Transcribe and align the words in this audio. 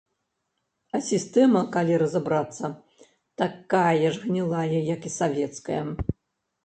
А 0.95 1.01
сістэма, 1.09 1.61
калі 1.75 1.93
разабрацца, 2.03 2.65
такая 3.43 3.93
ж 4.03 4.15
гнілая, 4.25 4.67
як 4.95 5.01
і 5.11 5.17
савецкая. 5.21 5.81